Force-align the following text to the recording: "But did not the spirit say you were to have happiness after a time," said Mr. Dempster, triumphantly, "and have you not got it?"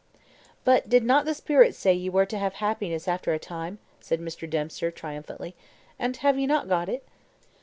"But 0.63 0.89
did 0.89 1.03
not 1.03 1.25
the 1.25 1.35
spirit 1.35 1.75
say 1.75 1.93
you 1.93 2.11
were 2.11 2.25
to 2.25 2.37
have 2.39 2.53
happiness 2.55 3.07
after 3.07 3.33
a 3.33 3.37
time," 3.37 3.77
said 3.99 4.19
Mr. 4.19 4.49
Dempster, 4.49 4.89
triumphantly, 4.89 5.53
"and 5.99 6.17
have 6.25 6.39
you 6.39 6.47
not 6.47 6.67
got 6.67 6.89
it?" 6.89 7.05